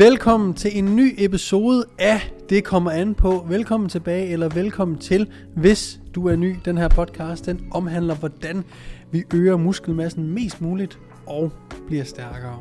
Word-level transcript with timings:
Velkommen 0.00 0.54
til 0.54 0.78
en 0.78 0.96
ny 0.96 1.14
episode 1.18 1.84
af 1.98 2.32
Det 2.48 2.64
kommer 2.64 2.90
an 2.90 3.14
på. 3.14 3.46
Velkommen 3.48 3.88
tilbage, 3.88 4.26
eller 4.26 4.48
velkommen 4.48 4.98
til, 4.98 5.30
hvis 5.56 6.00
du 6.14 6.28
er 6.28 6.36
ny. 6.36 6.56
Den 6.64 6.78
her 6.78 6.88
podcast, 6.88 7.46
den 7.46 7.68
omhandler, 7.70 8.14
hvordan 8.14 8.64
vi 9.10 9.24
øger 9.34 9.56
muskelmassen 9.56 10.34
mest 10.34 10.60
muligt 10.60 10.98
og 11.26 11.52
bliver 11.86 12.04
stærkere. 12.04 12.58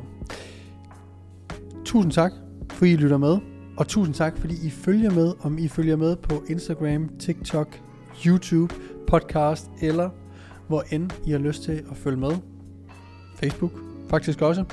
Tusind 1.86 2.12
tak, 2.12 2.32
fordi 2.72 2.92
I 2.92 2.96
lytter 2.96 3.18
med. 3.18 3.38
Og 3.78 3.88
tusind 3.88 4.16
tak, 4.16 4.38
fordi 4.38 4.56
I 4.68 4.70
følger 4.70 5.12
med, 5.12 5.34
om 5.42 5.58
I 5.58 5.68
følger 5.68 5.96
med 5.96 6.16
på 6.16 6.44
Instagram, 6.50 7.10
TikTok, 7.20 7.80
YouTube, 8.26 8.76
podcast, 9.08 9.70
eller 9.82 10.10
hvor 10.68 10.84
end 10.92 11.12
I 11.26 11.32
har 11.32 11.40
lyst 11.40 11.64
til 11.64 11.84
at 11.92 11.98
følge 11.98 12.18
med. 12.18 12.32
Facebook 13.36 13.72
faktisk 14.10 14.42
også. 14.42 14.64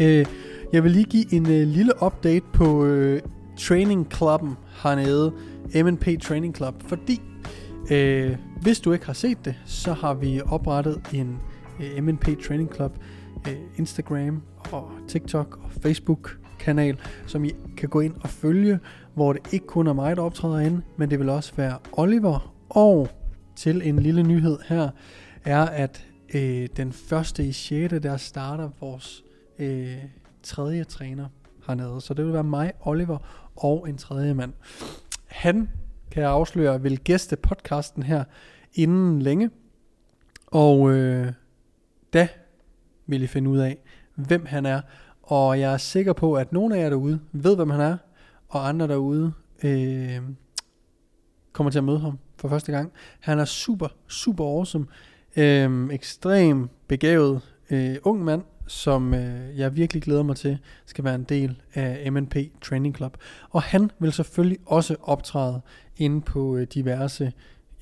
Øh, 0.00 0.26
jeg 0.74 0.84
vil 0.84 0.92
lige 0.92 1.04
give 1.04 1.34
en 1.34 1.50
øh, 1.50 1.66
lille 1.68 1.92
update 2.02 2.44
på 2.52 2.84
øh, 2.84 3.22
Training 3.58 4.12
Clubben 4.12 4.56
hernede, 4.82 5.32
MNP 5.84 6.06
Training 6.22 6.56
Club, 6.56 6.74
fordi 6.82 7.20
øh, 7.90 8.36
hvis 8.62 8.80
du 8.80 8.92
ikke 8.92 9.06
har 9.06 9.12
set 9.12 9.44
det, 9.44 9.54
så 9.64 9.92
har 9.92 10.14
vi 10.14 10.40
oprettet 10.40 11.00
en 11.12 11.38
øh, 11.80 12.04
MNP 12.04 12.24
Training 12.46 12.74
Club 12.74 12.98
øh, 13.48 13.54
Instagram 13.76 14.42
og 14.72 14.90
TikTok 15.08 15.60
og 15.64 15.70
Facebook 15.82 16.38
kanal, 16.58 16.98
som 17.26 17.44
I 17.44 17.50
kan 17.76 17.88
gå 17.88 18.00
ind 18.00 18.14
og 18.20 18.28
følge, 18.28 18.78
hvor 19.14 19.32
det 19.32 19.52
ikke 19.52 19.66
kun 19.66 19.86
er 19.86 19.92
mig, 19.92 20.16
der 20.16 20.22
optræder 20.22 20.58
inde, 20.58 20.82
men 20.96 21.10
det 21.10 21.18
vil 21.18 21.28
også 21.28 21.52
være 21.56 21.78
Oliver. 21.92 22.54
Og 22.68 23.08
til 23.56 23.88
en 23.88 23.98
lille 23.98 24.22
nyhed 24.22 24.58
her, 24.68 24.88
er 25.44 25.66
at 25.66 26.06
øh, 26.34 26.68
den 26.76 26.92
første 26.92 27.46
i 27.46 27.52
6. 27.52 27.94
der 28.02 28.16
starter 28.16 28.70
vores 28.80 29.24
øh, 29.58 29.96
tredje 30.44 30.84
træner 30.84 31.28
hernede. 31.66 32.00
Så 32.00 32.14
det 32.14 32.24
vil 32.24 32.32
være 32.32 32.44
mig, 32.44 32.72
Oliver 32.80 33.18
og 33.56 33.88
en 33.88 33.98
tredje 33.98 34.34
mand. 34.34 34.52
Han, 35.26 35.70
kan 36.10 36.22
jeg 36.22 36.30
afsløre, 36.30 36.82
vil 36.82 37.00
gæste 37.00 37.36
podcasten 37.36 38.02
her 38.02 38.24
inden 38.74 39.22
længe. 39.22 39.50
Og 40.46 40.90
øh, 40.90 41.32
da 42.12 42.28
vil 43.06 43.22
I 43.22 43.26
finde 43.26 43.50
ud 43.50 43.58
af, 43.58 43.78
hvem 44.14 44.46
han 44.46 44.66
er. 44.66 44.80
Og 45.22 45.60
jeg 45.60 45.72
er 45.72 45.76
sikker 45.76 46.12
på, 46.12 46.34
at 46.34 46.52
nogle 46.52 46.76
af 46.76 46.82
jer 46.82 46.88
derude 46.88 47.20
ved, 47.32 47.56
hvem 47.56 47.70
han 47.70 47.80
er, 47.80 47.96
og 48.48 48.68
andre 48.68 48.88
derude 48.88 49.32
øh, 49.62 50.20
kommer 51.52 51.70
til 51.70 51.78
at 51.78 51.84
møde 51.84 51.98
ham 51.98 52.18
for 52.36 52.48
første 52.48 52.72
gang. 52.72 52.92
Han 53.20 53.38
er 53.38 53.44
super, 53.44 53.88
super 54.08 54.44
awesome. 54.44 54.86
Øh, 55.36 55.88
ekstrem 55.90 56.68
begavet 56.88 57.40
øh, 57.70 57.96
ung 58.02 58.24
mand, 58.24 58.42
som 58.66 59.14
øh, 59.14 59.58
jeg 59.58 59.76
virkelig 59.76 60.02
glæder 60.02 60.22
mig 60.22 60.36
til, 60.36 60.58
skal 60.86 61.04
være 61.04 61.14
en 61.14 61.24
del 61.24 61.62
af 61.74 62.12
MNP 62.12 62.36
Training 62.62 62.96
Club. 62.96 63.16
Og 63.50 63.62
han 63.62 63.90
vil 63.98 64.12
selvfølgelig 64.12 64.58
også 64.66 64.96
optræde 65.02 65.60
inde 65.96 66.20
på 66.20 66.56
øh, 66.56 66.66
diverse 66.74 67.32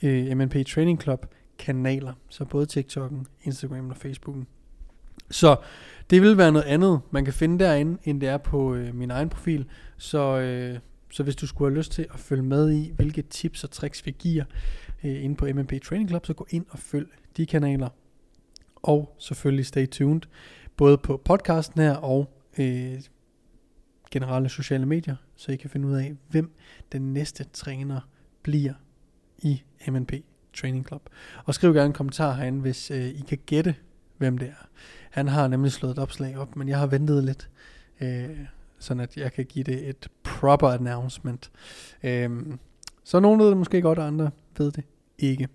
øh, 0.02 0.36
MNP 0.36 0.66
Training 0.66 1.02
Club 1.02 1.26
kanaler, 1.58 2.12
så 2.28 2.44
både 2.44 2.66
TikTok'en, 2.72 3.24
Instagram 3.42 3.90
og 3.90 3.96
Facebooken. 3.96 4.46
Så 5.30 5.56
det 6.10 6.22
vil 6.22 6.36
være 6.36 6.52
noget 6.52 6.66
andet, 6.66 7.00
man 7.10 7.24
kan 7.24 7.34
finde 7.34 7.64
derinde, 7.64 7.98
end 8.04 8.20
det 8.20 8.28
er 8.28 8.38
på 8.38 8.74
øh, 8.74 8.94
min 8.94 9.10
egen 9.10 9.28
profil. 9.28 9.66
Så, 9.98 10.38
øh, 10.38 10.78
så 11.10 11.22
hvis 11.22 11.36
du 11.36 11.46
skulle 11.46 11.70
have 11.70 11.78
lyst 11.78 11.92
til 11.92 12.06
at 12.14 12.20
følge 12.20 12.42
med 12.42 12.72
i, 12.72 12.92
hvilke 12.96 13.22
tips 13.22 13.64
og 13.64 13.70
tricks 13.70 14.06
vi 14.06 14.14
giver 14.18 14.44
øh, 15.04 15.24
inde 15.24 15.36
på 15.36 15.46
MNP 15.54 15.72
Training 15.84 16.08
Club, 16.08 16.26
så 16.26 16.34
gå 16.34 16.46
ind 16.50 16.66
og 16.70 16.78
følg 16.78 17.08
de 17.36 17.46
kanaler. 17.46 17.88
Og 18.76 19.16
selvfølgelig 19.18 19.66
stay 19.66 19.86
tuned 19.86 20.22
både 20.76 20.98
på 20.98 21.16
podcasten 21.24 21.80
her 21.80 21.96
og 21.96 22.30
øh, 22.58 23.00
generelle 24.10 24.48
sociale 24.48 24.86
medier, 24.86 25.16
så 25.36 25.52
I 25.52 25.56
kan 25.56 25.70
finde 25.70 25.88
ud 25.88 25.92
af, 25.92 26.14
hvem 26.30 26.52
den 26.92 27.12
næste 27.12 27.44
træner 27.44 28.00
bliver 28.42 28.74
i 29.38 29.62
MNP 29.88 30.12
Training 30.54 30.86
Club. 30.86 31.02
Og 31.44 31.54
skriv 31.54 31.74
gerne 31.74 31.86
en 31.86 31.92
kommentar 31.92 32.32
herinde, 32.32 32.60
hvis 32.60 32.90
øh, 32.90 33.06
I 33.06 33.24
kan 33.28 33.38
gætte, 33.46 33.74
hvem 34.18 34.38
det 34.38 34.48
er. 34.48 34.66
Han 35.10 35.28
har 35.28 35.48
nemlig 35.48 35.72
slået 35.72 35.92
et 35.92 35.98
opslag 35.98 36.38
op, 36.38 36.56
men 36.56 36.68
jeg 36.68 36.78
har 36.78 36.86
ventet 36.86 37.24
lidt, 37.24 37.50
øh, 38.00 38.38
sådan 38.78 39.00
at 39.00 39.16
jeg 39.16 39.32
kan 39.32 39.44
give 39.44 39.64
det 39.64 39.88
et 39.88 40.08
proper 40.22 40.68
announcement. 40.68 41.50
Øh, 42.02 42.30
så 43.04 43.20
nogen 43.20 43.40
ved 43.40 43.48
det 43.48 43.56
måske 43.56 43.82
godt, 43.82 43.98
og 43.98 44.06
andre 44.06 44.30
ved 44.58 44.72
det 44.72 44.84
ikke. 45.18 45.48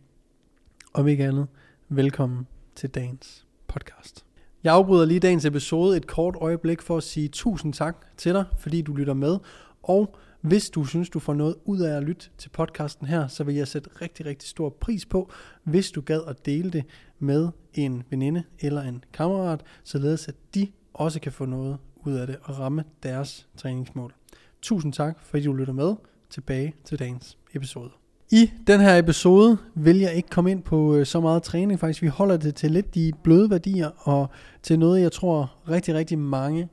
Om 0.93 1.07
ikke 1.07 1.25
andet, 1.25 1.47
velkommen 1.89 2.47
til 2.75 2.89
dagens 2.89 3.47
podcast. 3.67 4.26
Jeg 4.63 4.73
afbryder 4.73 5.05
lige 5.05 5.19
dagens 5.19 5.45
episode 5.45 5.97
et 5.97 6.07
kort 6.07 6.35
øjeblik 6.41 6.81
for 6.81 6.97
at 6.97 7.03
sige 7.03 7.27
tusind 7.27 7.73
tak 7.73 8.17
til 8.17 8.33
dig, 8.33 8.45
fordi 8.57 8.81
du 8.81 8.93
lytter 8.93 9.13
med. 9.13 9.37
Og 9.83 10.15
hvis 10.41 10.69
du 10.69 10.85
synes, 10.85 11.09
du 11.09 11.19
får 11.19 11.33
noget 11.33 11.55
ud 11.65 11.79
af 11.79 11.97
at 11.97 12.03
lytte 12.03 12.29
til 12.37 12.49
podcasten 12.49 13.07
her, 13.07 13.27
så 13.27 13.43
vil 13.43 13.55
jeg 13.55 13.67
sætte 13.67 13.89
rigtig, 14.01 14.25
rigtig 14.25 14.49
stor 14.49 14.69
pris 14.69 15.05
på, 15.05 15.31
hvis 15.63 15.91
du 15.91 16.01
gad 16.01 16.21
at 16.27 16.45
dele 16.45 16.71
det 16.71 16.83
med 17.19 17.49
en 17.73 18.03
veninde 18.09 18.43
eller 18.59 18.81
en 18.81 19.03
kammerat, 19.13 19.61
således 19.83 20.27
at 20.27 20.35
de 20.55 20.67
også 20.93 21.19
kan 21.19 21.31
få 21.31 21.45
noget 21.45 21.77
ud 21.95 22.13
af 22.13 22.27
det 22.27 22.37
og 22.43 22.59
ramme 22.59 22.83
deres 23.03 23.47
træningsmål. 23.57 24.13
Tusind 24.61 24.93
tak, 24.93 25.19
fordi 25.23 25.43
du 25.43 25.53
lytter 25.53 25.73
med. 25.73 25.95
Tilbage 26.29 26.73
til 26.85 26.99
dagens 26.99 27.37
episode. 27.53 27.89
I 28.31 28.51
den 28.67 28.79
her 28.79 28.97
episode 28.97 29.57
vil 29.75 29.99
jeg 29.99 30.13
ikke 30.13 30.29
komme 30.29 30.51
ind 30.51 30.63
på 30.63 30.95
øh, 30.95 31.05
så 31.05 31.19
meget 31.19 31.43
træning 31.43 31.79
faktisk. 31.79 32.01
Vi 32.01 32.07
holder 32.07 32.37
det 32.37 32.55
til 32.55 32.71
lidt 32.71 32.95
de 32.95 33.13
bløde 33.23 33.49
værdier 33.49 33.89
og 33.97 34.29
til 34.63 34.79
noget, 34.79 35.01
jeg 35.01 35.11
tror 35.11 35.53
rigtig, 35.69 35.95
rigtig 35.95 36.19
mange 36.19 36.69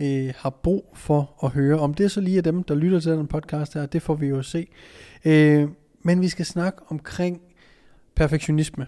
øh, 0.00 0.32
har 0.36 0.50
brug 0.50 0.92
for 0.94 1.44
at 1.44 1.50
høre. 1.50 1.78
Om 1.78 1.94
det 1.94 2.10
så 2.10 2.20
lige 2.20 2.38
er 2.38 2.42
dem, 2.42 2.62
der 2.62 2.74
lytter 2.74 3.00
til 3.00 3.12
den 3.12 3.26
podcast 3.26 3.74
her, 3.74 3.86
det 3.86 4.02
får 4.02 4.14
vi 4.14 4.26
jo 4.26 4.42
se. 4.42 4.66
Øh, 5.24 5.68
men 6.02 6.20
vi 6.20 6.28
skal 6.28 6.46
snakke 6.46 6.78
omkring 6.88 7.40
perfektionisme. 8.14 8.86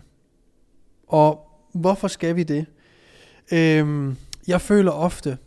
Og 1.09 1.51
hvorfor 1.75 2.09
skal 2.09 2.37
vi 2.37 2.43
det? 2.43 2.67
Øh, 3.53 4.15
jeg 4.49 4.61
føler 4.61 4.91
ofte, 4.91 5.39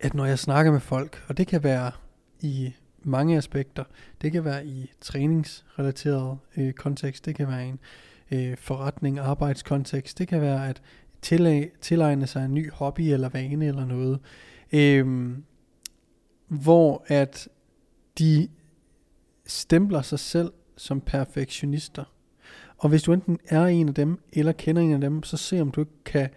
at 0.00 0.14
når 0.14 0.24
jeg 0.24 0.38
snakker 0.38 0.72
med 0.72 0.80
folk, 0.80 1.24
og 1.28 1.36
det 1.36 1.46
kan 1.46 1.64
være 1.64 1.90
i 2.40 2.72
mange 3.04 3.36
aspekter. 3.36 3.84
Det 4.22 4.32
kan 4.32 4.44
være 4.44 4.66
i 4.66 4.90
træningsrelateret 5.00 6.38
øh, 6.56 6.72
kontekst, 6.72 7.24
det 7.24 7.34
kan 7.34 7.48
være 7.48 7.66
en 7.66 7.78
øh, 8.30 8.56
forretning, 8.56 9.18
arbejdskontekst, 9.18 10.18
det 10.18 10.28
kan 10.28 10.40
være 10.40 10.68
at 10.68 10.82
tilæg, 11.22 11.70
tilegne 11.80 12.26
sig 12.26 12.44
en 12.44 12.54
ny 12.54 12.70
hobby 12.70 13.00
eller 13.00 13.28
vane 13.28 13.66
eller 13.66 13.86
noget, 13.86 14.20
øh, 14.72 15.32
hvor 16.48 17.04
at 17.06 17.48
de 18.18 18.48
stempler 19.46 20.02
sig 20.02 20.18
selv 20.18 20.52
som 20.76 21.00
perfektionister. 21.00 22.04
Og 22.78 22.88
hvis 22.88 23.02
du 23.02 23.12
enten 23.12 23.38
er 23.48 23.64
en 23.64 23.88
af 23.88 23.94
dem, 23.94 24.20
eller 24.32 24.52
kender 24.52 24.82
en 24.82 24.92
af 24.92 25.00
dem, 25.00 25.22
så 25.22 25.36
se 25.36 25.60
om 25.60 25.70
du 25.70 25.80
ikke 25.80 26.04
kan 26.04 26.28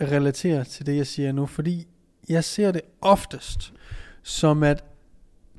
relatere 0.00 0.64
til 0.64 0.86
det, 0.86 0.96
jeg 0.96 1.06
siger 1.06 1.32
nu. 1.32 1.46
Fordi 1.46 1.86
jeg 2.28 2.44
ser 2.44 2.72
det 2.72 2.80
oftest 3.00 3.72
som, 4.22 4.62
at 4.62 4.84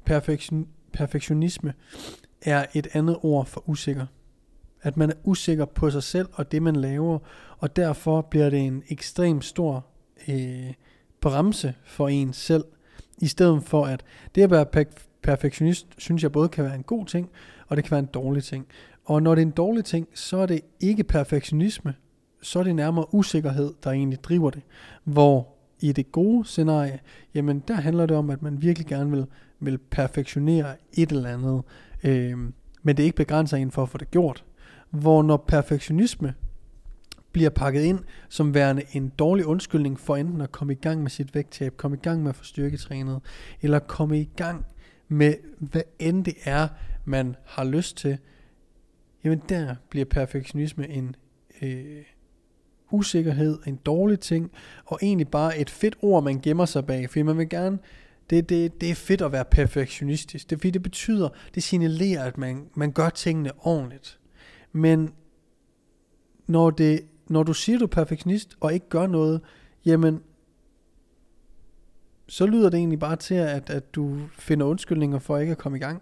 perfektion, 0.09 0.67
perfektionisme 0.93 1.73
er 2.41 2.65
et 2.73 2.87
andet 2.93 3.17
ord 3.21 3.45
for 3.45 3.69
usikker. 3.69 4.05
At 4.81 4.97
man 4.97 5.09
er 5.09 5.13
usikker 5.23 5.65
på 5.65 5.89
sig 5.89 6.03
selv 6.03 6.27
og 6.33 6.51
det, 6.51 6.61
man 6.61 6.75
laver, 6.75 7.19
og 7.57 7.75
derfor 7.75 8.21
bliver 8.21 8.49
det 8.49 8.59
en 8.59 8.83
ekstrem 8.89 9.41
stor 9.41 9.85
øh, 10.27 10.73
bremse 11.21 11.73
for 11.85 12.07
en 12.07 12.33
selv, 12.33 12.63
i 13.17 13.27
stedet 13.27 13.63
for 13.63 13.85
at 13.85 14.03
det 14.35 14.41
at 14.41 14.51
være 14.51 14.85
perfektionist, 15.21 15.87
synes 15.97 16.23
jeg 16.23 16.31
både 16.31 16.49
kan 16.49 16.63
være 16.63 16.75
en 16.75 16.83
god 16.83 17.05
ting, 17.05 17.29
og 17.67 17.77
det 17.77 17.85
kan 17.85 17.91
være 17.91 17.99
en 17.99 18.05
dårlig 18.13 18.43
ting. 18.43 18.67
Og 19.05 19.23
når 19.23 19.35
det 19.35 19.41
er 19.41 19.45
en 19.45 19.51
dårlig 19.51 19.85
ting, 19.85 20.07
så 20.13 20.37
er 20.37 20.45
det 20.45 20.61
ikke 20.79 21.03
perfektionisme, 21.03 21.93
så 22.41 22.59
er 22.59 22.63
det 22.63 22.75
nærmere 22.75 23.13
usikkerhed, 23.13 23.73
der 23.83 23.91
egentlig 23.91 24.23
driver 24.23 24.49
det. 24.49 24.61
Hvor 25.03 25.47
i 25.79 25.91
det 25.91 26.11
gode 26.11 26.45
scenarie, 26.45 26.99
jamen 27.33 27.63
der 27.67 27.73
handler 27.73 28.05
det 28.05 28.17
om, 28.17 28.29
at 28.29 28.41
man 28.41 28.61
virkelig 28.61 28.87
gerne 28.87 29.11
vil, 29.11 29.25
vil 29.59 29.77
perfektionere 29.77 30.75
et 30.93 31.11
eller 31.11 31.29
andet, 31.29 31.61
øh, 32.03 32.37
men 32.83 32.97
det 32.97 32.99
er 32.99 33.05
ikke 33.05 33.15
begrænser 33.15 33.57
en 33.57 33.71
for 33.71 33.83
at 33.83 33.89
få 33.89 33.97
det 33.97 34.11
gjort. 34.11 34.43
Hvor 34.89 35.23
når 35.23 35.37
perfektionisme 35.37 36.33
bliver 37.31 37.49
pakket 37.49 37.81
ind 37.81 37.99
som 38.29 38.53
værende 38.53 38.83
en 38.91 39.09
dårlig 39.09 39.45
undskyldning 39.45 39.99
for 39.99 40.15
enten 40.15 40.41
at 40.41 40.51
komme 40.51 40.73
i 40.73 40.75
gang 40.75 41.01
med 41.01 41.09
sit 41.09 41.35
vægttab, 41.35 41.77
komme 41.77 41.97
i 41.97 41.99
gang 41.99 42.21
med 42.23 42.29
at 42.29 42.35
få 42.35 42.43
styrketrænet, 42.43 43.21
eller 43.61 43.79
komme 43.79 44.21
i 44.21 44.29
gang 44.35 44.65
med 45.07 45.33
hvad 45.59 45.81
end 45.99 46.25
det 46.25 46.35
er, 46.43 46.67
man 47.05 47.35
har 47.45 47.63
lyst 47.63 47.97
til, 47.97 48.17
jamen 49.23 49.41
der 49.49 49.75
bliver 49.89 50.05
perfektionisme 50.05 50.89
en, 50.89 51.15
øh, 51.61 52.03
usikkerhed, 52.91 53.59
en 53.67 53.75
dårlig 53.75 54.19
ting, 54.19 54.51
og 54.85 54.99
egentlig 55.01 55.27
bare 55.27 55.57
et 55.57 55.69
fedt 55.69 55.97
ord, 56.01 56.23
man 56.23 56.39
gemmer 56.39 56.65
sig 56.65 56.85
bag, 56.85 57.09
fordi 57.09 57.21
man 57.21 57.37
vil 57.37 57.49
gerne, 57.49 57.79
det, 58.29 58.49
det, 58.49 58.81
det 58.81 58.91
er 58.91 58.95
fedt 58.95 59.21
at 59.21 59.31
være 59.31 59.45
perfektionistisk, 59.45 60.49
det, 60.49 60.57
fordi 60.57 60.71
det 60.71 60.83
betyder, 60.83 61.29
det 61.55 61.63
signalerer, 61.63 62.23
at 62.23 62.37
man, 62.37 62.69
man 62.75 62.91
gør 62.91 63.09
tingene 63.09 63.51
ordentligt. 63.57 64.19
Men 64.71 65.13
når, 66.47 66.69
det, 66.69 67.01
når 67.27 67.43
du 67.43 67.53
siger, 67.53 67.79
du 67.79 67.85
er 67.85 67.89
perfektionist, 67.89 68.57
og 68.59 68.73
ikke 68.73 68.89
gør 68.89 69.07
noget, 69.07 69.41
jamen, 69.85 70.21
så 72.27 72.45
lyder 72.45 72.69
det 72.69 72.77
egentlig 72.77 72.99
bare 72.99 73.15
til, 73.15 73.35
at, 73.35 73.69
at 73.69 73.95
du 73.95 74.19
finder 74.37 74.65
undskyldninger 74.65 75.19
for 75.19 75.37
ikke 75.37 75.51
at 75.51 75.57
komme 75.57 75.77
i 75.77 75.81
gang. 75.81 76.01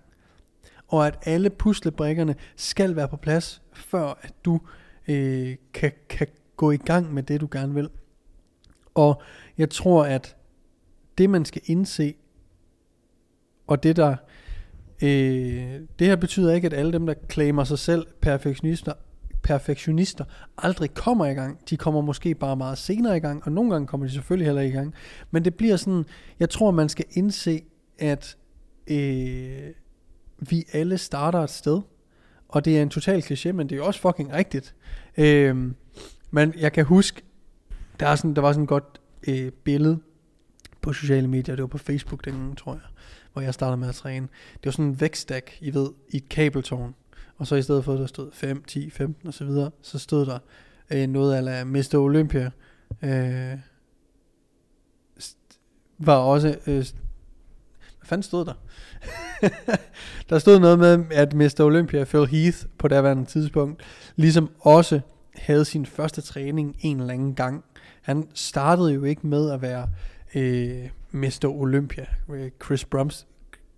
Og 0.88 1.08
at 1.08 1.20
alle 1.26 1.50
puslebrikkerne 1.50 2.36
skal 2.56 2.96
være 2.96 3.08
på 3.08 3.18
plads, 3.18 3.62
før 3.74 4.20
at 4.22 4.34
du 4.46 4.60
øh, 5.08 5.56
kan, 5.74 5.92
kan 6.10 6.28
gå 6.56 6.72
i 6.72 6.78
gang 6.78 7.14
med 7.14 7.24
det, 7.24 7.42
du 7.42 7.48
gerne 7.52 7.74
vil. 7.74 7.90
Og 8.96 9.22
jeg 9.58 9.70
tror, 9.70 10.06
at 10.06 10.36
det 11.18 11.30
man 11.30 11.46
skal 11.46 11.62
indse, 11.66 12.16
og 13.68 13.84
det 13.84 13.96
der, 13.96 14.16
øh, 15.02 15.82
det 16.00 16.08
her 16.08 16.16
betyder 16.16 16.54
ikke, 16.54 16.66
at 16.66 16.74
alle 16.74 16.94
dem, 16.94 17.06
der 17.06 17.14
claimer 17.30 17.64
sig 17.64 17.80
selv 17.80 18.08
perfektionister, 18.22 18.94
perfektionister 19.44 20.26
aldrig 20.58 20.94
kommer 20.94 21.26
i 21.26 21.34
gang. 21.34 21.70
De 21.70 21.78
kommer 21.78 22.02
måske 22.02 22.36
bare 22.36 22.56
meget 22.56 22.78
senere 22.78 23.18
i 23.18 23.20
gang, 23.20 23.44
og 23.46 23.52
nogle 23.52 23.72
gange 23.72 23.88
kommer 23.88 24.08
de 24.08 24.14
selvfølgelig 24.14 24.46
heller 24.46 24.62
ikke 24.62 24.74
i 24.74 24.78
gang. 24.78 24.94
Men 25.32 25.46
det 25.46 25.56
bliver 25.56 25.76
sådan, 25.76 26.06
jeg 26.40 26.50
tror, 26.50 26.72
man 26.72 26.90
skal 26.90 27.06
indse, 27.12 27.62
at 28.00 28.38
øh, 28.88 29.70
vi 30.38 30.66
alle 30.74 30.98
starter 30.98 31.40
et 31.40 31.50
sted. 31.50 31.82
Og 32.50 32.66
det 32.66 32.78
er 32.78 32.82
en 32.82 32.90
total 32.90 33.22
kliché, 33.22 33.52
men 33.52 33.70
det 33.70 33.76
er 33.76 33.78
jo 33.78 33.86
også 33.86 34.00
fucking 34.00 34.34
rigtigt. 34.34 34.76
Øh, 35.18 35.72
men 36.32 36.54
jeg 36.58 36.74
kan 36.74 36.86
huske, 36.86 37.22
der, 38.00 38.08
er 38.08 38.16
sådan, 38.16 38.34
der 38.34 38.42
var 38.42 38.52
sådan 38.52 38.64
et 38.64 38.70
godt 38.70 39.02
øh, 39.28 39.52
billede 39.52 40.00
på 40.88 40.94
sociale 40.94 41.28
medier, 41.28 41.56
det 41.56 41.62
var 41.62 41.68
på 41.68 41.78
Facebook 41.78 42.26
dengang, 42.26 42.58
tror 42.58 42.74
jeg, 42.74 42.82
hvor 43.34 43.42
jeg 43.42 43.54
startede 43.54 43.78
med 43.78 43.90
at 43.90 43.96
træne. 43.96 44.28
Det 44.54 44.66
var 44.66 44.72
sådan 44.72 44.86
en 44.86 45.02
vækstak, 45.02 45.52
I 45.62 45.74
ved, 45.74 45.90
i 46.10 46.18
et 46.18 46.30
kabeltårn. 46.30 46.96
Og 47.38 47.48
så 47.48 47.56
i 47.56 47.62
stedet 47.62 47.86
for, 47.86 47.94
at 47.94 48.00
der 48.00 48.06
stod 48.06 48.32
5, 48.34 48.64
10, 48.64 48.90
15 48.90 49.28
og 49.28 49.34
så 49.34 49.46
videre, 49.46 49.72
så 49.82 50.00
stod 50.00 50.26
der 50.26 50.40
øh, 50.90 51.08
noget 51.08 51.48
af 51.48 51.66
Mr. 51.66 51.96
Olympia. 51.96 52.52
Øh, 53.02 53.58
var 55.98 56.16
også... 56.16 56.48
Øh, 56.68 56.76
hvad 56.76 58.06
fanden 58.06 58.24
stod 58.24 58.46
der? 58.46 58.54
der 60.30 60.40
stod 60.40 60.60
noget 60.60 60.80
med, 60.80 61.06
at 61.12 61.34
Mr. 61.34 61.62
Olympia, 61.62 62.04
Phil 62.04 62.28
Heath, 62.28 62.58
på 62.78 62.88
daværende 62.88 63.26
tidspunkt, 63.26 63.84
ligesom 64.16 64.50
også 64.60 65.00
havde 65.36 65.66
sin 65.66 65.86
første 65.86 66.22
træning 66.22 66.76
en 66.82 67.00
eller 67.00 67.14
anden 67.14 67.36
gang. 67.36 67.64
Han 68.02 68.28
startede 68.34 68.94
jo 68.94 69.04
ikke 69.04 69.28
med 69.28 69.52
at 69.52 69.62
være 69.62 69.88
øh, 70.36 70.90
Mr. 71.12 71.46
Olympia. 71.46 72.06
Chris 72.64 72.86
Brums, 72.86 73.28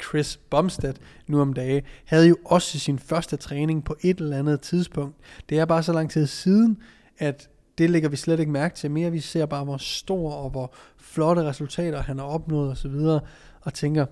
Chris 0.04 0.38
Bumstead 0.38 0.94
nu 1.28 1.42
om 1.42 1.54
dage, 1.54 1.84
havde 2.06 2.28
jo 2.28 2.38
også 2.46 2.80
sin 2.80 3.00
første 3.00 3.38
træning 3.38 3.84
på 3.84 3.96
et 4.02 4.18
eller 4.18 4.38
andet 4.38 4.62
tidspunkt. 4.62 5.16
Det 5.50 5.60
er 5.60 5.66
bare 5.66 5.84
så 5.84 5.94
lang 5.94 6.12
tid 6.12 6.28
siden, 6.28 6.78
at 7.18 7.50
det 7.78 7.90
lægger 7.90 8.10
vi 8.10 8.16
slet 8.16 8.40
ikke 8.40 8.52
mærke 8.52 8.76
til 8.76 8.92
mere. 8.92 9.12
Vi 9.12 9.20
ser 9.20 9.46
bare, 9.46 9.64
hvor 9.64 9.78
stor 9.78 10.32
og 10.32 10.50
hvor 10.50 10.74
flotte 10.98 11.44
resultater 11.44 12.02
han 12.02 12.20
har 12.20 12.26
opnået 12.26 12.72
osv. 12.72 12.92
Og, 12.92 13.22
og 13.62 13.74
tænker, 13.74 14.06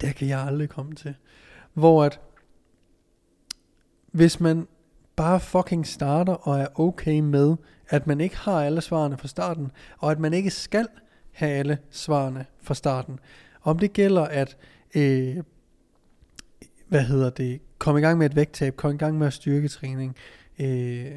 det 0.00 0.14
kan 0.14 0.28
jeg 0.28 0.40
aldrig 0.40 0.68
komme 0.68 0.94
til. 0.94 1.14
Hvor 1.74 2.04
at, 2.04 2.20
hvis 4.12 4.40
man 4.40 4.66
bare 5.16 5.40
fucking 5.40 5.86
starter 5.86 6.32
og 6.32 6.60
er 6.60 6.80
okay 6.80 7.20
med, 7.20 7.56
at 7.88 8.06
man 8.06 8.20
ikke 8.20 8.36
har 8.36 8.64
alle 8.64 8.80
svarene 8.80 9.18
fra 9.18 9.28
starten, 9.28 9.70
og 9.98 10.10
at 10.10 10.18
man 10.18 10.34
ikke 10.34 10.50
skal 10.50 10.86
have 11.38 11.52
alle 11.52 11.78
svarene 11.90 12.46
fra 12.62 12.74
starten. 12.74 13.18
Om 13.62 13.78
det 13.78 13.92
gælder 13.92 14.22
at 14.22 14.56
øh, 14.96 15.36
hvad 16.88 17.02
hedder 17.02 17.30
det, 17.30 17.60
komme 17.78 18.00
i 18.00 18.02
gang 18.02 18.18
med 18.18 18.26
et 18.26 18.36
vægttab, 18.36 18.76
komme 18.76 18.94
i 18.94 18.98
gang 18.98 19.18
med 19.18 19.26
at 19.26 19.32
styrketræning, 19.32 20.16
øh, 20.58 21.12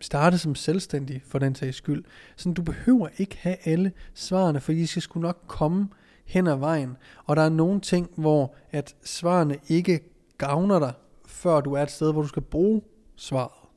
starte 0.00 0.38
som 0.38 0.54
selvstændig 0.54 1.22
for 1.26 1.38
den 1.38 1.54
sags 1.54 1.76
skyld. 1.76 2.04
Så 2.36 2.52
du 2.52 2.62
behøver 2.62 3.08
ikke 3.18 3.36
have 3.40 3.56
alle 3.64 3.92
svarene, 4.14 4.60
for 4.60 4.72
de 4.72 4.86
skal 4.86 5.02
sgu 5.02 5.20
nok 5.20 5.44
komme 5.46 5.88
hen 6.24 6.46
ad 6.46 6.56
vejen. 6.56 6.96
Og 7.24 7.36
der 7.36 7.42
er 7.42 7.48
nogle 7.48 7.80
ting, 7.80 8.10
hvor 8.16 8.54
at 8.70 8.96
svarene 9.04 9.58
ikke 9.68 10.00
gavner 10.38 10.78
dig, 10.78 10.92
før 11.26 11.60
du 11.60 11.72
er 11.72 11.82
et 11.82 11.90
sted, 11.90 12.12
hvor 12.12 12.22
du 12.22 12.28
skal 12.28 12.42
bruge 12.42 12.82
svaret. 13.16 13.68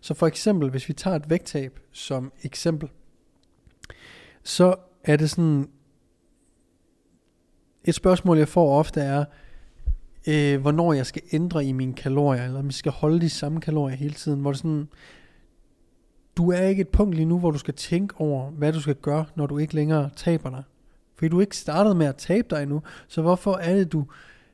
Så 0.00 0.14
for 0.14 0.26
eksempel, 0.26 0.70
hvis 0.70 0.88
vi 0.88 0.92
tager 0.92 1.16
et 1.16 1.30
vægttab 1.30 1.80
som 1.92 2.32
eksempel, 2.42 2.88
så 4.42 4.74
er 5.04 5.16
det 5.16 5.30
sådan, 5.30 5.68
et 7.84 7.94
spørgsmål, 7.94 8.38
jeg 8.38 8.48
får 8.48 8.78
ofte 8.78 9.00
er, 9.00 9.24
øh, 10.28 10.60
hvornår 10.60 10.92
jeg 10.92 11.06
skal 11.06 11.22
ændre 11.32 11.64
i 11.64 11.72
mine 11.72 11.94
kalorier, 11.94 12.44
eller 12.44 12.58
om 12.58 12.66
jeg 12.66 12.74
skal 12.74 12.92
holde 12.92 13.20
de 13.20 13.30
samme 13.30 13.60
kalorier 13.60 13.96
hele 13.96 14.14
tiden, 14.14 14.40
hvor 14.40 14.50
det 14.50 14.58
sådan, 14.58 14.88
du 16.36 16.50
er 16.50 16.60
ikke 16.60 16.80
et 16.80 16.88
punkt 16.88 17.14
lige 17.14 17.26
nu, 17.26 17.38
hvor 17.38 17.50
du 17.50 17.58
skal 17.58 17.74
tænke 17.74 18.14
over, 18.20 18.50
hvad 18.50 18.72
du 18.72 18.80
skal 18.80 18.94
gøre, 18.94 19.24
når 19.34 19.46
du 19.46 19.58
ikke 19.58 19.74
længere 19.74 20.10
taber 20.16 20.50
dig. 20.50 20.62
Fordi 21.14 21.28
du 21.28 21.40
ikke 21.40 21.56
startet 21.56 21.96
med 21.96 22.06
at 22.06 22.16
tabe 22.16 22.46
dig 22.50 22.62
endnu, 22.62 22.82
så 23.08 23.22
hvorfor 23.22 23.54
er 23.54 23.74
det, 23.74 23.92
du 23.92 24.04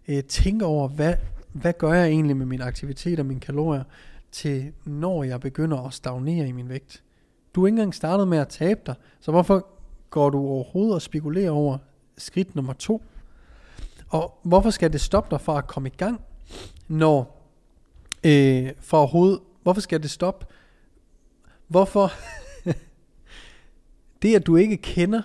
øh, 0.09 0.23
tænker 0.25 0.67
over, 0.67 0.89
hvad, 0.89 1.15
hvad 1.53 1.73
gør 1.73 1.93
jeg 1.93 2.09
egentlig 2.09 2.37
med 2.37 2.47
min 2.47 2.61
aktivitet 2.61 3.21
og 3.21 3.27
mine 3.27 3.41
kalorier, 3.41 3.85
til 4.33 4.73
når 4.85 5.25
jeg 5.25 5.41
begynder 5.41 5.87
at 5.87 5.95
stagnere 5.95 6.49
i 6.49 6.53
min 6.53 6.69
vægt. 6.69 7.03
Du 7.55 7.63
er 7.63 7.67
ikke 7.67 7.75
engang 7.75 7.95
startet 7.95 8.29
med 8.29 8.39
at 8.39 8.49
tabe 8.49 8.81
dig, 8.87 8.95
så 9.21 9.31
hvorfor 9.31 9.67
går 10.11 10.31
du 10.31 10.39
overhovedet 10.39 10.95
og 10.95 11.03
spekulerer 11.03 11.51
over 11.51 11.79
skridt 12.19 12.55
nummer 12.55 12.73
to? 12.73 13.03
Og 14.09 14.39
hvorfor 14.43 14.71
skal 14.71 14.93
det 14.93 15.01
stoppe 15.01 15.31
dig 15.31 15.41
fra 15.41 15.59
at 15.59 15.67
komme 15.67 15.89
i 15.89 15.97
gang, 15.97 16.21
når 16.89 17.49
øh, 18.25 18.73
for 18.81 18.99
overhovedet, 18.99 19.41
hvorfor 19.63 19.81
skal 19.81 20.03
det 20.03 20.11
stoppe? 20.11 20.47
Hvorfor 21.69 22.13
det 24.23 24.37
at 24.37 24.47
du 24.47 24.57
ikke 24.57 24.77
kender 24.77 25.23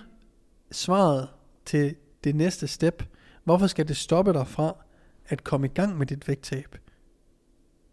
svaret 0.70 1.28
til 1.64 1.94
det 2.24 2.34
næste 2.34 2.66
step, 2.66 3.04
hvorfor 3.44 3.66
skal 3.66 3.88
det 3.88 3.96
stoppe 3.96 4.32
dig 4.32 4.46
fra 4.46 4.76
at 5.28 5.44
komme 5.44 5.66
i 5.66 5.70
gang 5.70 5.98
med 5.98 6.06
dit 6.06 6.28
vægttab? 6.28 6.76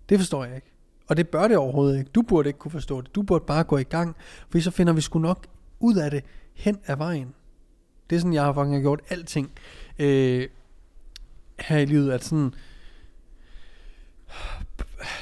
Det 0.10 0.20
forstår 0.20 0.46
jeg 0.46 0.56
ikke. 0.56 0.72
Og 1.08 1.18
det 1.18 1.30
bør 1.30 1.48
det 1.48 1.58
overhovedet 1.58 2.00
ikke. 2.00 2.12
Du 2.12 2.22
burde 2.22 2.50
ikke 2.50 2.60
kunne 2.60 2.72
forstå 2.72 3.02
det. 3.02 3.16
Du 3.16 3.22
burde 3.22 3.46
bare 3.46 3.64
gå 3.64 3.78
i 3.78 3.84
gang, 3.84 4.16
for 4.50 4.60
så 4.60 4.72
finder 4.72 4.94
vi 4.94 5.02
sgu 5.02 5.20
nok 5.20 5.48
ud 5.80 5.96
af 5.96 6.12
det 6.12 6.24
hen 6.60 6.80
ad 6.86 6.96
vejen. 6.96 7.34
Det 8.10 8.16
er 8.16 8.20
sådan, 8.20 8.34
jeg 8.34 8.44
har 8.44 8.54
faktisk 8.54 8.82
gjort 8.82 9.02
alting. 9.10 9.52
Øh, 10.00 10.48
her 11.60 11.78
i 11.78 11.86
livet, 11.86 12.12
at 12.12 12.24
sådan, 12.24 12.54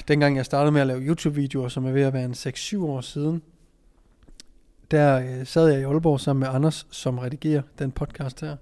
dengang 0.07 0.37
jeg 0.37 0.45
startede 0.45 0.71
med 0.71 0.81
at 0.81 0.87
lave 0.87 1.01
YouTube-videoer, 1.01 1.67
som 1.67 1.85
er 1.85 1.91
ved 1.91 2.01
at 2.01 2.13
være 2.13 2.25
en 2.25 2.31
6-7 2.31 2.83
år 2.83 3.01
siden, 3.01 3.41
der 4.91 5.19
øh, 5.19 5.45
sad 5.45 5.67
jeg 5.67 5.81
i 5.81 5.83
Aalborg 5.83 6.19
sammen 6.19 6.39
med 6.39 6.55
Anders, 6.55 6.87
som 6.91 7.19
redigerer 7.19 7.61
den 7.79 7.91
podcast 7.91 8.41
her, 8.41 8.55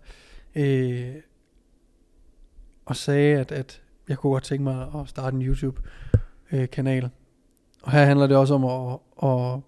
øh, 0.55 1.15
og 2.85 2.95
sagde, 2.95 3.39
at, 3.39 3.51
at 3.51 3.81
jeg 4.09 4.17
kunne 4.17 4.33
godt 4.33 4.43
tænke 4.43 4.63
mig 4.63 4.87
at 4.95 5.09
starte 5.09 5.35
en 5.35 5.41
YouTube-kanal. 5.41 7.03
Øh, 7.03 7.09
og 7.83 7.91
her 7.91 8.05
handler 8.05 8.27
det 8.27 8.37
også 8.37 8.53
om 8.53 8.65
at, 8.65 8.99
at 9.29 9.61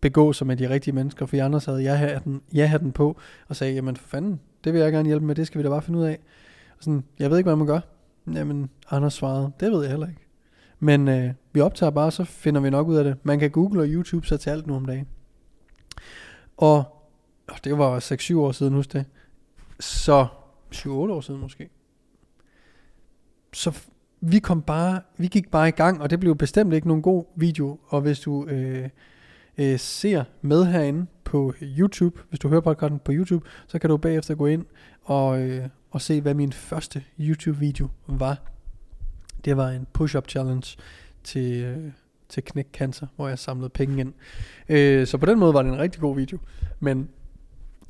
begå 0.00 0.32
sig 0.32 0.46
med 0.46 0.56
de 0.56 0.70
rigtige 0.70 0.94
mennesker, 0.94 1.26
for 1.26 1.44
Anders 1.44 1.64
havde 1.64 1.82
ja-hatten, 1.82 2.42
ja-hatten 2.54 2.92
på, 2.92 3.16
og 3.48 3.56
sagde, 3.56 3.74
jamen 3.74 3.96
for 3.96 4.08
fanden, 4.08 4.40
det 4.64 4.72
vil 4.72 4.80
jeg 4.80 4.92
gerne 4.92 5.06
hjælpe 5.06 5.26
med, 5.26 5.34
det 5.34 5.46
skal 5.46 5.58
vi 5.58 5.62
da 5.62 5.68
bare 5.68 5.82
finde 5.82 5.98
ud 5.98 6.04
af. 6.04 6.18
Og 6.78 6.84
sådan, 6.84 7.04
jeg 7.18 7.30
ved 7.30 7.38
ikke, 7.38 7.48
hvad 7.48 7.56
man 7.56 7.66
gør. 7.66 7.80
Jamen, 8.34 8.70
Anders 8.90 9.14
svarede, 9.14 9.52
det 9.60 9.72
ved 9.72 9.80
jeg 9.80 9.90
heller 9.90 10.08
ikke. 10.08 10.20
Men 10.78 11.08
øh, 11.08 11.34
vi 11.52 11.60
optager 11.60 11.90
bare, 11.90 12.10
så 12.10 12.24
finder 12.24 12.60
vi 12.60 12.70
nok 12.70 12.88
ud 12.88 12.96
af 12.96 13.04
det. 13.04 13.16
Man 13.22 13.38
kan 13.38 13.50
google 13.50 13.80
og 13.80 13.86
YouTube 13.88 14.26
sig 14.26 14.40
til 14.40 14.50
alt 14.50 14.66
nu 14.66 14.76
om 14.76 14.84
dagen. 14.84 15.08
Og 16.56 16.76
oh, 17.48 17.56
det 17.64 17.78
var 17.78 18.00
6-7 18.32 18.36
år 18.36 18.52
siden, 18.52 18.74
husk 18.74 18.92
det. 18.92 19.04
Så 19.80 20.26
7-8 20.74 20.88
år 20.88 21.20
siden 21.20 21.40
måske. 21.40 21.68
Så 23.52 23.80
vi 24.20 24.38
kom 24.38 24.62
bare, 24.62 25.00
vi 25.16 25.26
gik 25.26 25.50
bare 25.50 25.68
i 25.68 25.72
gang, 25.72 26.02
og 26.02 26.10
det 26.10 26.20
blev 26.20 26.36
bestemt 26.36 26.74
ikke 26.74 26.88
nogen 26.88 27.02
god 27.02 27.24
video. 27.36 27.78
Og 27.86 28.00
hvis 28.00 28.20
du 28.20 28.46
øh, 28.46 28.88
øh, 29.58 29.78
ser 29.78 30.24
med 30.42 30.64
herinde 30.64 31.06
på 31.24 31.54
YouTube, 31.62 32.20
hvis 32.28 32.38
du 32.38 32.48
hører 32.48 32.60
podcasten 32.60 32.98
på 32.98 33.12
YouTube, 33.12 33.46
så 33.66 33.78
kan 33.78 33.90
du 33.90 33.96
bagefter 33.96 34.34
gå 34.34 34.46
ind 34.46 34.64
og, 35.02 35.42
øh, 35.42 35.68
og 35.90 36.00
se, 36.00 36.20
hvad 36.20 36.34
min 36.34 36.52
første 36.52 37.04
YouTube-video 37.18 37.88
var. 38.06 38.38
Det 39.44 39.56
var 39.56 39.68
en 39.68 39.86
push-up 39.92 40.28
challenge 40.28 40.76
til, 41.24 41.64
øh, 41.64 41.92
til 42.28 42.44
Knæk 42.44 42.68
Cancer, 42.72 43.06
hvor 43.16 43.28
jeg 43.28 43.38
samlede 43.38 43.68
penge 43.68 44.00
ind. 44.00 44.12
Øh, 44.68 45.06
så 45.06 45.18
på 45.18 45.26
den 45.26 45.38
måde 45.38 45.54
var 45.54 45.62
det 45.62 45.72
en 45.72 45.78
rigtig 45.78 46.00
god 46.00 46.16
video. 46.16 46.38
Men 46.80 47.08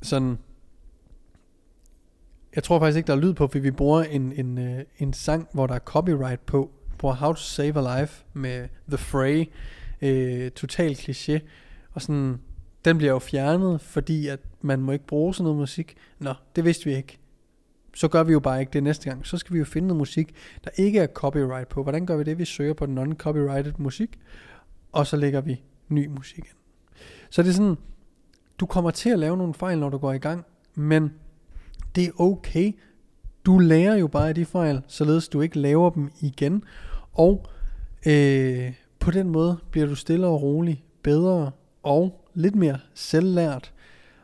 sådan, 0.02 0.38
jeg 2.54 2.62
tror 2.62 2.78
faktisk 2.78 2.96
ikke, 2.96 3.06
der 3.06 3.12
er 3.12 3.20
lyd 3.20 3.34
på, 3.34 3.46
fordi 3.46 3.58
vi 3.58 3.70
bruger 3.70 4.02
en, 4.02 4.32
en, 4.32 4.58
øh, 4.58 4.84
en 4.98 5.12
sang, 5.12 5.48
hvor 5.52 5.66
der 5.66 5.74
er 5.74 5.78
copyright 5.78 6.46
på. 6.46 6.70
Vi 6.90 6.94
bruger 6.98 7.14
How 7.14 7.32
to 7.32 7.40
Save 7.40 7.88
a 7.88 8.00
Life 8.00 8.24
med 8.32 8.68
The 8.88 8.98
Fray. 8.98 9.44
Øh, 10.02 10.50
total 10.50 10.92
kliché. 10.92 11.38
Og 11.92 12.02
sådan, 12.02 12.40
den 12.84 12.98
bliver 12.98 13.12
jo 13.12 13.18
fjernet, 13.18 13.80
fordi 13.80 14.26
at 14.26 14.40
man 14.60 14.80
må 14.80 14.92
ikke 14.92 15.06
bruge 15.06 15.34
sådan 15.34 15.44
noget 15.44 15.58
musik. 15.58 15.96
Nå, 16.18 16.34
det 16.56 16.64
vidste 16.64 16.84
vi 16.84 16.96
ikke 16.96 17.20
så 17.94 18.08
gør 18.08 18.22
vi 18.22 18.32
jo 18.32 18.40
bare 18.40 18.60
ikke 18.60 18.72
det 18.72 18.82
næste 18.82 19.10
gang. 19.10 19.26
Så 19.26 19.38
skal 19.38 19.54
vi 19.54 19.58
jo 19.58 19.64
finde 19.64 19.88
noget 19.88 19.98
musik, 19.98 20.34
der 20.64 20.70
ikke 20.76 20.98
er 20.98 21.06
copyright 21.06 21.68
på. 21.68 21.82
Hvordan 21.82 22.06
gør 22.06 22.16
vi 22.16 22.24
det? 22.24 22.38
Vi 22.38 22.44
søger 22.44 22.74
på 22.74 22.84
non-copyrighted 22.84 23.72
musik, 23.78 24.18
og 24.92 25.06
så 25.06 25.16
lægger 25.16 25.40
vi 25.40 25.62
ny 25.88 26.06
musik 26.06 26.38
ind. 26.38 26.56
Så 27.30 27.42
det 27.42 27.48
er 27.48 27.52
sådan, 27.52 27.76
du 28.60 28.66
kommer 28.66 28.90
til 28.90 29.10
at 29.10 29.18
lave 29.18 29.36
nogle 29.36 29.54
fejl, 29.54 29.78
når 29.78 29.88
du 29.88 29.98
går 29.98 30.12
i 30.12 30.18
gang, 30.18 30.44
men 30.74 31.12
det 31.94 32.06
er 32.06 32.20
okay. 32.20 32.72
Du 33.44 33.58
lærer 33.58 33.96
jo 33.96 34.06
bare 34.06 34.28
af 34.28 34.34
de 34.34 34.44
fejl, 34.44 34.82
således 34.86 35.28
du 35.28 35.40
ikke 35.40 35.58
laver 35.58 35.90
dem 35.90 36.10
igen. 36.20 36.64
Og 37.12 37.46
øh, 38.06 38.72
på 39.00 39.10
den 39.10 39.28
måde 39.28 39.58
bliver 39.70 39.86
du 39.86 39.94
stille 39.94 40.26
og 40.26 40.42
rolig 40.42 40.84
bedre 41.02 41.50
og 41.82 42.26
lidt 42.34 42.54
mere 42.54 42.78
selvlært. 42.94 43.72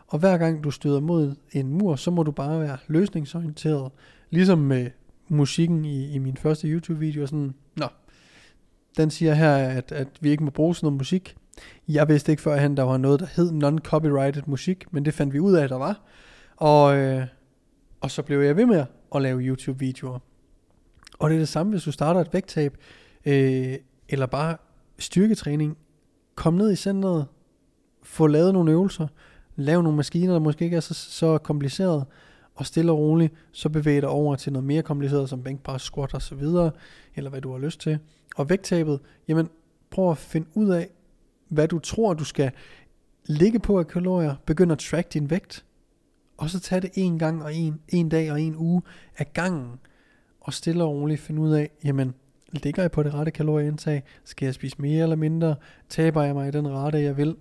Og 0.07 0.19
hver 0.19 0.39
gang 0.39 0.65
du 0.65 0.71
støder 0.71 1.01
mod 1.01 1.35
en 1.53 1.69
mur, 1.69 1.97
så 1.97 2.11
må 2.11 2.23
du 2.23 2.31
bare 2.31 2.61
være 2.61 2.79
løsningsorienteret. 2.87 3.93
Ligesom 4.31 4.59
med 4.59 4.91
musikken 5.29 5.85
i, 5.85 6.15
i 6.15 6.19
min 6.19 6.37
første 6.37 6.69
YouTube-video. 6.69 7.27
Sådan, 7.27 7.55
Nå, 7.77 7.87
den 8.97 9.11
siger 9.11 9.35
her, 9.35 9.57
at, 9.57 9.93
at 9.93 10.09
vi 10.21 10.31
ikke 10.31 10.45
må 10.45 10.51
bruge 10.51 10.75
sådan 10.75 10.87
noget 10.87 10.99
musik. 10.99 11.37
Jeg 11.89 12.09
vidste 12.09 12.33
ikke 12.33 12.43
førhen, 12.43 12.77
der 12.77 12.83
var 12.83 12.97
noget, 12.97 13.21
der 13.21 13.27
hed 13.37 13.51
non-copyrighted 13.53 14.43
musik, 14.47 14.93
men 14.93 15.05
det 15.05 15.15
fandt 15.15 15.35
vi 15.35 15.41
ud 15.41 15.55
af, 15.55 15.65
at 15.65 15.71
der 15.71 15.77
var. 15.77 16.01
Og, 16.57 16.97
øh, 16.97 17.27
og 18.01 18.11
så 18.11 18.23
blev 18.23 18.41
jeg 18.41 18.57
ved 18.57 18.67
med 18.67 18.85
at 19.15 19.23
lave 19.23 19.41
YouTube-videoer. 19.41 20.19
Og 21.19 21.31
det 21.31 21.37
er 21.37 21.41
det 21.41 21.49
samme, 21.49 21.71
hvis 21.71 21.83
du 21.83 21.93
starter 21.93 22.21
et 22.21 22.33
vægttab, 22.33 22.77
øh, 23.27 23.75
eller 24.09 24.27
bare 24.27 24.57
styrketræning. 24.99 25.77
Kom 26.35 26.55
ned 26.55 26.73
i 26.73 26.77
centret, 26.77 27.27
få 28.03 28.27
lavet 28.27 28.53
nogle 28.53 28.73
øvelser, 28.73 29.07
lav 29.57 29.83
nogle 29.83 29.97
maskiner, 29.97 30.33
der 30.33 30.41
måske 30.41 30.65
ikke 30.65 30.77
er 30.77 30.81
så, 30.81 30.95
så 30.95 31.39
kompliceret, 31.39 32.05
og 32.55 32.67
stille 32.67 32.93
og 32.93 32.99
roligt, 32.99 33.35
så 33.53 33.69
bevæg 33.69 34.03
dig 34.03 34.09
over 34.09 34.37
til 34.37 34.53
noget 34.53 34.67
mere 34.67 34.83
kompliceret, 34.83 35.29
som 35.29 35.43
bænkpres, 35.43 35.83
squat 35.83 36.15
og 36.15 36.23
så 36.23 36.35
videre, 36.35 36.71
eller 37.15 37.31
hvad 37.31 37.41
du 37.41 37.53
har 37.53 37.59
lyst 37.59 37.81
til. 37.81 37.99
Og 38.37 38.51
vægttabet, 38.51 39.01
jamen 39.29 39.49
prøv 39.91 40.11
at 40.11 40.19
finde 40.19 40.47
ud 40.55 40.69
af, 40.69 40.89
hvad 41.49 41.69
du 41.69 41.79
tror, 41.79 42.15
du 42.15 42.25
skal 42.25 42.51
ligge 43.27 43.59
på 43.59 43.79
af 43.79 43.87
kalorier, 43.87 44.35
begynd 44.47 44.73
at 44.73 44.79
track 44.79 45.13
din 45.13 45.31
vægt, 45.31 45.65
og 46.37 46.51
så 46.51 46.61
tag 46.61 46.83
det 46.83 46.91
en 46.95 47.19
gang 47.19 47.43
og 47.43 47.55
en, 47.55 47.81
en 47.89 48.09
dag 48.09 48.33
og 48.33 48.41
en 48.41 48.57
uge 48.57 48.83
af 49.19 49.33
gangen, 49.33 49.71
og 50.41 50.55
stille 50.55 50.85
og 50.85 50.91
roligt 50.91 51.21
finde 51.21 51.41
ud 51.41 51.53
af, 51.53 51.71
jamen, 51.85 52.15
ligger 52.65 52.83
jeg 52.83 52.91
på 52.91 53.03
det 53.03 53.15
rette 53.15 53.31
kalorieindtag? 53.31 54.03
Skal 54.25 54.47
jeg 54.47 54.55
spise 54.55 54.77
mere 54.79 55.03
eller 55.03 55.17
mindre? 55.17 55.57
Taber 55.89 56.23
jeg 56.23 56.35
mig 56.35 56.49
i 56.49 56.51
den 56.51 56.69
rette, 56.69 56.99
jeg 56.99 57.17
vil? 57.17 57.37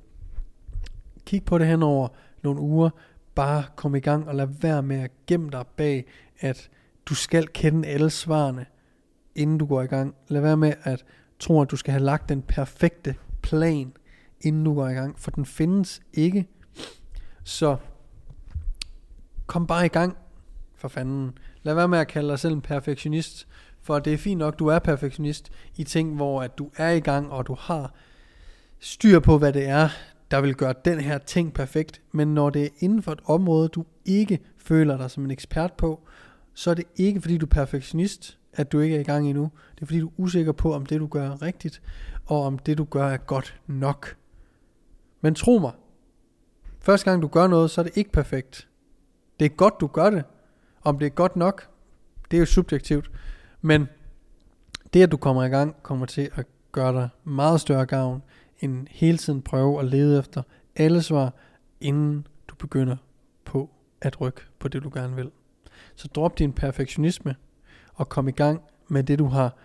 Kig 1.25 1.45
på 1.45 1.57
det 1.57 1.67
hen 1.67 1.83
over 1.83 2.07
nogle 2.43 2.61
uger. 2.61 2.89
Bare 3.35 3.63
kom 3.75 3.95
i 3.95 3.99
gang 3.99 4.27
og 4.27 4.35
lad 4.35 4.47
være 4.61 4.83
med 4.83 4.97
at 4.97 5.11
gemme 5.27 5.49
dig 5.49 5.65
bag, 5.77 6.05
at 6.39 6.69
du 7.05 7.15
skal 7.15 7.47
kende 7.47 7.87
alle 7.87 8.09
svarene, 8.09 8.65
inden 9.35 9.57
du 9.57 9.65
går 9.65 9.81
i 9.81 9.87
gang. 9.87 10.15
Lad 10.27 10.41
være 10.41 10.57
med 10.57 10.73
at 10.83 11.05
tro, 11.39 11.61
at 11.61 11.71
du 11.71 11.75
skal 11.75 11.91
have 11.91 12.03
lagt 12.03 12.29
den 12.29 12.41
perfekte 12.41 13.15
plan, 13.41 13.93
inden 14.41 14.63
du 14.63 14.73
går 14.73 14.87
i 14.87 14.93
gang, 14.93 15.19
for 15.19 15.31
den 15.31 15.45
findes 15.45 16.01
ikke. 16.13 16.47
Så 17.43 17.77
kom 19.47 19.67
bare 19.67 19.85
i 19.85 19.89
gang, 19.89 20.17
for 20.75 20.87
fanden. 20.87 21.37
Lad 21.63 21.73
være 21.73 21.87
med 21.87 21.99
at 21.99 22.07
kalde 22.07 22.29
dig 22.29 22.39
selv 22.39 22.53
en 22.53 22.61
perfektionist, 22.61 23.47
for 23.85 23.99
det 23.99 24.13
er 24.13 24.17
fint 24.17 24.39
nok, 24.39 24.59
du 24.59 24.67
er 24.67 24.79
perfektionist 24.79 25.51
i 25.75 25.83
ting, 25.83 26.15
hvor 26.15 26.41
at 26.41 26.57
du 26.57 26.69
er 26.77 26.89
i 26.89 26.99
gang, 26.99 27.31
og 27.31 27.47
du 27.47 27.55
har 27.59 27.93
styr 28.79 29.19
på, 29.19 29.37
hvad 29.37 29.53
det 29.53 29.67
er, 29.67 29.89
der 30.31 30.41
vil 30.41 30.55
gøre 30.55 30.73
den 30.85 30.99
her 30.99 31.17
ting 31.17 31.53
perfekt. 31.53 32.01
Men 32.11 32.33
når 32.33 32.49
det 32.49 32.63
er 32.63 32.69
inden 32.79 33.01
for 33.01 33.11
et 33.11 33.19
område, 33.25 33.67
du 33.67 33.85
ikke 34.05 34.39
føler 34.57 34.97
dig 34.97 35.11
som 35.11 35.25
en 35.25 35.31
ekspert 35.31 35.73
på, 35.73 36.07
så 36.53 36.69
er 36.69 36.73
det 36.73 36.85
ikke 36.95 37.21
fordi 37.21 37.37
du 37.37 37.45
er 37.45 37.49
perfektionist, 37.49 38.37
at 38.53 38.71
du 38.71 38.79
ikke 38.79 38.95
er 38.95 38.99
i 38.99 39.03
gang 39.03 39.29
endnu. 39.29 39.51
Det 39.75 39.81
er 39.81 39.85
fordi 39.85 39.99
du 39.99 40.07
er 40.07 40.13
usikker 40.17 40.51
på, 40.51 40.73
om 40.73 40.85
det 40.85 40.99
du 40.99 41.07
gør 41.07 41.31
er 41.31 41.41
rigtigt, 41.41 41.81
og 42.25 42.43
om 42.43 42.59
det 42.59 42.77
du 42.77 42.83
gør 42.83 43.07
er 43.07 43.17
godt 43.17 43.59
nok. 43.67 44.15
Men 45.21 45.35
tro 45.35 45.57
mig, 45.57 45.71
første 46.79 47.11
gang 47.11 47.21
du 47.21 47.27
gør 47.27 47.47
noget, 47.47 47.71
så 47.71 47.81
er 47.81 47.83
det 47.83 47.97
ikke 47.97 48.11
perfekt. 48.11 48.67
Det 49.39 49.45
er 49.45 49.49
godt, 49.49 49.73
du 49.79 49.87
gør 49.87 50.09
det. 50.09 50.23
Om 50.83 50.99
det 50.99 51.05
er 51.05 51.09
godt 51.09 51.35
nok, 51.35 51.69
det 52.31 52.37
er 52.37 52.39
jo 52.39 52.45
subjektivt. 52.45 53.11
Men 53.61 53.87
det, 54.93 55.03
at 55.03 55.11
du 55.11 55.17
kommer 55.17 55.43
i 55.43 55.49
gang, 55.49 55.75
kommer 55.83 56.05
til 56.05 56.29
at 56.35 56.45
gøre 56.71 56.93
dig 56.93 57.09
meget 57.23 57.61
større 57.61 57.85
gavn, 57.85 58.21
end 58.59 58.87
hele 58.89 59.17
tiden 59.17 59.41
prøve 59.41 59.79
at 59.79 59.85
lede 59.85 60.19
efter 60.19 60.43
alle 60.75 61.01
svar, 61.01 61.33
inden 61.81 62.27
du 62.47 62.55
begynder 62.55 62.95
på 63.45 63.69
at 64.01 64.21
rykke 64.21 64.41
på 64.59 64.67
det, 64.67 64.83
du 64.83 64.91
gerne 64.93 65.15
vil. 65.15 65.31
Så 65.95 66.07
drop 66.07 66.39
din 66.39 66.53
perfektionisme, 66.53 67.35
og 67.93 68.09
kom 68.09 68.27
i 68.27 68.31
gang 68.31 68.61
med 68.87 69.03
det, 69.03 69.19
du 69.19 69.25
har 69.25 69.55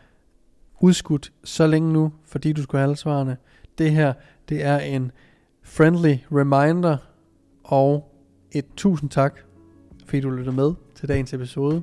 udskudt 0.80 1.32
så 1.44 1.66
længe 1.66 1.92
nu, 1.92 2.12
fordi 2.24 2.52
du 2.52 2.62
skulle 2.62 2.78
have 2.78 2.84
alle 2.84 2.96
svarene. 2.96 3.36
Det 3.78 3.90
her, 3.90 4.12
det 4.48 4.64
er 4.64 4.78
en 4.78 5.12
friendly 5.62 6.16
reminder, 6.32 6.96
og 7.64 8.14
et 8.52 8.64
tusind 8.76 9.10
tak, 9.10 9.40
fordi 10.06 10.20
du 10.20 10.30
lyttede 10.30 10.56
med 10.56 10.74
til 10.94 11.08
dagens 11.08 11.32
episode. 11.32 11.82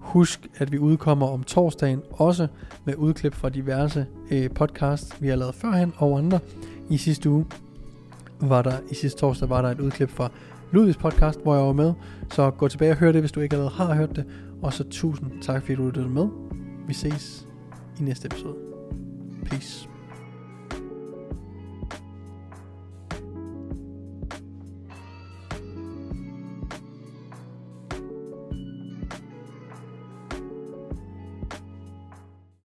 Husk, 0.00 0.48
at 0.56 0.72
vi 0.72 0.78
udkommer 0.78 1.26
om 1.26 1.44
torsdagen, 1.44 2.02
også 2.10 2.46
med 2.84 2.94
udklip 2.96 3.34
fra 3.34 3.48
diverse 3.48 4.06
øh, 4.30 4.50
podcasts, 4.50 5.22
vi 5.22 5.28
har 5.28 5.36
lavet 5.36 5.54
førhen 5.54 5.92
og 5.96 6.18
andre. 6.18 6.38
I 6.90 6.96
sidste 6.96 7.30
uge 7.30 7.46
var 8.40 8.62
der, 8.62 8.72
i 8.90 8.94
sidste 8.94 9.20
torsdag 9.20 9.48
var 9.48 9.62
der 9.62 9.68
et 9.68 9.80
udklip 9.80 10.10
fra 10.10 10.30
Ludvigs 10.72 10.96
podcast, 10.96 11.42
hvor 11.42 11.54
jeg 11.54 11.64
var 11.64 11.72
med. 11.72 11.92
Så 12.30 12.50
gå 12.50 12.68
tilbage 12.68 12.90
og 12.90 12.96
hør 12.96 13.12
det, 13.12 13.20
hvis 13.20 13.32
du 13.32 13.40
ikke 13.40 13.56
allerede 13.56 13.76
har 13.76 13.94
hørt 13.94 14.16
det. 14.16 14.24
Og 14.62 14.72
så 14.72 14.84
tusind 14.84 15.30
tak, 15.42 15.62
fordi 15.62 15.74
du 15.74 15.86
lyttede 15.86 16.08
med. 16.08 16.28
Vi 16.86 16.94
ses 16.94 17.48
i 18.00 18.02
næste 18.02 18.26
episode. 18.26 18.54
Peace. 19.46 19.88